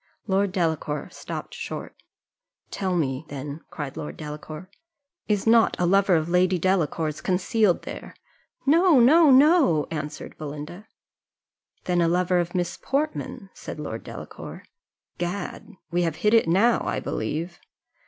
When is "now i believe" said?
16.47-17.59